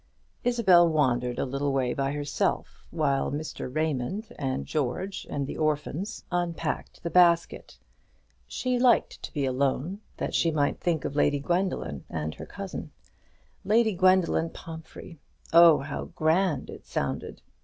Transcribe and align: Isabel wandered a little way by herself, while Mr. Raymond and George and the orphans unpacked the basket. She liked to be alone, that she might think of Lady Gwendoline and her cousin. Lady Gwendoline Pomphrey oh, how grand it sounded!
Isabel 0.43 0.89
wandered 0.89 1.37
a 1.37 1.45
little 1.45 1.71
way 1.71 1.93
by 1.93 2.13
herself, 2.13 2.87
while 2.89 3.31
Mr. 3.31 3.71
Raymond 3.71 4.29
and 4.39 4.65
George 4.65 5.27
and 5.29 5.45
the 5.45 5.57
orphans 5.57 6.25
unpacked 6.31 7.03
the 7.03 7.11
basket. 7.11 7.77
She 8.47 8.79
liked 8.79 9.21
to 9.21 9.31
be 9.31 9.45
alone, 9.45 10.01
that 10.17 10.33
she 10.33 10.49
might 10.49 10.79
think 10.79 11.05
of 11.05 11.15
Lady 11.15 11.39
Gwendoline 11.39 12.03
and 12.09 12.33
her 12.33 12.47
cousin. 12.47 12.89
Lady 13.63 13.93
Gwendoline 13.93 14.49
Pomphrey 14.49 15.19
oh, 15.53 15.77
how 15.77 16.05
grand 16.05 16.71
it 16.71 16.83
sounded! 16.87 17.43